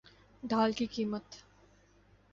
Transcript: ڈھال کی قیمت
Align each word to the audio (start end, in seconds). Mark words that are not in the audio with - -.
ڈھال 0.43 0.71
کی 0.71 0.85
قیمت 0.85 1.25